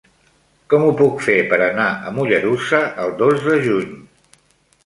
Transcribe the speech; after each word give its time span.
Com 0.73 0.85
ho 0.85 0.93
puc 1.01 1.19
fer 1.25 1.35
per 1.51 1.59
anar 1.65 1.87
a 2.09 2.13
Mollerussa 2.17 2.81
el 3.05 3.15
dos 3.23 3.47
de 3.49 3.59
juny? 3.69 3.93